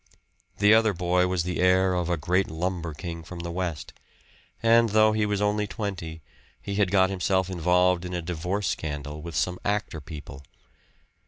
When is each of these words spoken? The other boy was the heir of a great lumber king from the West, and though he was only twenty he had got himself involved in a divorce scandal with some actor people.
The 0.57 0.73
other 0.73 0.93
boy 0.95 1.27
was 1.27 1.43
the 1.43 1.59
heir 1.59 1.93
of 1.93 2.09
a 2.09 2.17
great 2.17 2.49
lumber 2.49 2.91
king 2.95 3.21
from 3.21 3.41
the 3.41 3.51
West, 3.51 3.93
and 4.63 4.89
though 4.89 5.11
he 5.11 5.27
was 5.27 5.43
only 5.43 5.67
twenty 5.67 6.23
he 6.59 6.73
had 6.73 6.89
got 6.89 7.11
himself 7.11 7.51
involved 7.51 8.03
in 8.03 8.15
a 8.15 8.19
divorce 8.23 8.67
scandal 8.69 9.21
with 9.21 9.35
some 9.35 9.59
actor 9.63 10.01
people. 10.01 10.41